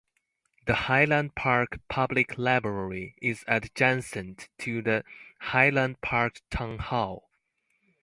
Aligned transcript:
The 0.65 0.73
Highland 0.73 1.35
Park 1.35 1.77
Public 1.87 2.35
Library 2.35 3.13
is 3.21 3.43
adjacent 3.47 4.49
to 4.57 4.81
the 4.81 5.03
Highland 5.39 6.01
Park 6.01 6.41
Town 6.49 6.79
Hall. 6.79 7.29